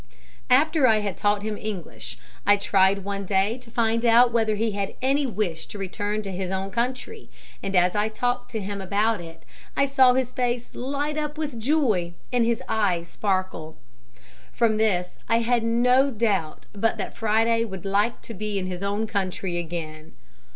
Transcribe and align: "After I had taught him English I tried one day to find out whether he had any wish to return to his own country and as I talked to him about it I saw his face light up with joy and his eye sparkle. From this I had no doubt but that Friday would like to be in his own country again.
"After 0.49 0.87
I 0.87 1.01
had 1.01 1.15
taught 1.15 1.43
him 1.43 1.59
English 1.59 2.17
I 2.43 2.57
tried 2.57 3.03
one 3.03 3.23
day 3.23 3.59
to 3.59 3.69
find 3.69 4.03
out 4.03 4.31
whether 4.33 4.55
he 4.55 4.71
had 4.71 4.95
any 4.99 5.27
wish 5.27 5.67
to 5.67 5.77
return 5.77 6.23
to 6.23 6.31
his 6.31 6.49
own 6.49 6.71
country 6.71 7.29
and 7.61 7.75
as 7.75 7.95
I 7.95 8.07
talked 8.09 8.49
to 8.49 8.59
him 8.59 8.81
about 8.81 9.21
it 9.21 9.43
I 9.77 9.85
saw 9.85 10.15
his 10.15 10.31
face 10.31 10.73
light 10.73 11.17
up 11.19 11.37
with 11.37 11.59
joy 11.59 12.15
and 12.33 12.43
his 12.43 12.63
eye 12.67 13.03
sparkle. 13.03 13.77
From 14.51 14.77
this 14.77 15.19
I 15.29 15.41
had 15.41 15.61
no 15.63 16.09
doubt 16.09 16.65
but 16.73 16.97
that 16.97 17.15
Friday 17.15 17.63
would 17.63 17.85
like 17.85 18.23
to 18.23 18.33
be 18.33 18.57
in 18.57 18.65
his 18.65 18.81
own 18.81 19.05
country 19.05 19.59
again. 19.59 20.13